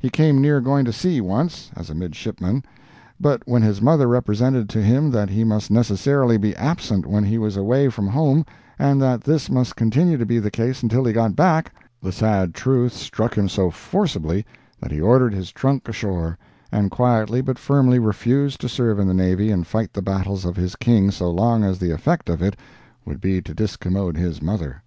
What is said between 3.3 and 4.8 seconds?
when his mother represented